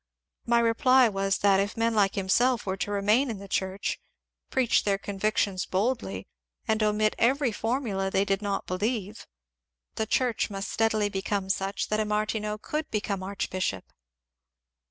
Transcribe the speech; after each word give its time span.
"My 0.47 0.57
reply 0.57 1.09
was 1.09 1.37
that 1.37 1.59
if 1.59 1.77
men 1.77 1.93
like 1.93 2.15
himself 2.15 2.65
were 2.65 2.75
to 2.75 2.89
remain 2.89 3.29
in 3.29 3.37
the 3.37 3.47
church, 3.47 3.99
preach 4.49 4.83
their 4.83 4.97
convictions 4.97 5.67
boldly, 5.67 6.27
and 6.67 6.81
omit 6.81 7.15
every 7.19 7.51
for 7.51 7.79
mula 7.79 8.09
they 8.09 8.25
did 8.25 8.41
not 8.41 8.65
believe, 8.65 9.27
the 9.97 10.07
church 10.07 10.49
must 10.49 10.71
steadily 10.71 11.07
become 11.09 11.49
VOL. 11.49 11.49
u 11.51 11.51
322 11.51 11.67
MONCURE 11.67 11.69
DANIEL 11.69 11.77
CONWAY 11.77 11.77
sucli 11.77 11.89
that 11.89 11.99
a 11.99 12.05
Martineau 12.05 12.57
could 12.57 12.89
become 12.89 13.21
archbishop. 13.21 13.85